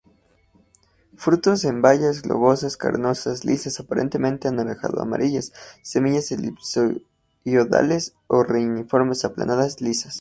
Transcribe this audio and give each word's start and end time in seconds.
Frutos 1.15 1.63
en 1.63 1.83
bayas, 1.83 2.23
globosas, 2.23 2.75
carnosas, 2.75 3.45
lisas, 3.45 3.79
aparentemente 3.79 4.47
anaranjado-amarillas; 4.47 5.53
semillas 5.83 6.31
elipsoidales 6.31 8.15
o 8.25 8.41
reniformes, 8.41 9.25
aplanadas, 9.25 9.79
lisas. 9.79 10.19